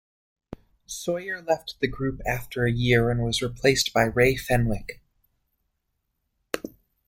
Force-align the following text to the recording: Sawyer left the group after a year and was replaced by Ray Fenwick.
Sawyer 0.87 1.43
left 1.43 1.75
the 1.79 1.87
group 1.87 2.21
after 2.25 2.65
a 2.65 2.71
year 2.71 3.11
and 3.11 3.21
was 3.21 3.39
replaced 3.43 3.93
by 3.93 4.01
Ray 4.05 4.35
Fenwick. 4.35 4.99